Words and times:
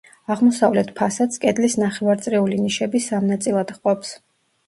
აღმოსავლეთ 0.35 0.87
ფასადს 0.99 1.41
კედლის 1.43 1.75
ნახევარწრიული 1.83 2.59
ნიშები 2.63 3.03
სამ 3.09 3.27
ნაწილად 3.33 3.77
ჰყოფს. 3.79 4.17